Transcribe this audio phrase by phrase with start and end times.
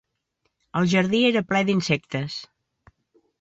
[0.79, 2.39] El jardí era ple d'insectes.